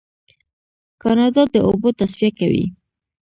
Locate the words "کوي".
2.39-2.65